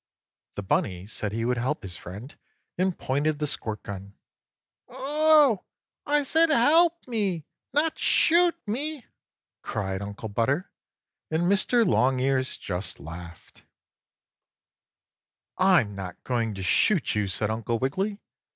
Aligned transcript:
The 0.55 0.63
bunny 0.63 1.05
said 1.05 1.31
he 1.31 1.45
would 1.45 1.59
help 1.59 1.83
his 1.83 1.95
friend, 1.95 2.35
and 2.75 2.97
pointed 2.97 3.37
the 3.37 3.45
squirt 3.45 3.83
gun. 3.83 4.15
"Oh, 4.87 5.63
I 6.07 6.23
said 6.23 6.49
HELP 6.49 7.07
me—not 7.07 7.99
SHOOT 7.99 8.55
me!" 8.65 9.05
cried 9.61 10.01
Uncle 10.01 10.29
Butter, 10.29 10.71
and 11.29 11.43
Mr. 11.43 11.85
Longears 11.85 12.57
just 12.57 12.99
laughed. 12.99 13.59
5. 15.59 15.59
"I'm 15.59 15.93
not 15.95 16.23
going 16.23 16.55
to 16.55 16.63
shoot 16.63 17.13
you!" 17.13 17.27
said 17.27 17.51
Uncle 17.51 17.77
Wiggily. 17.77 18.23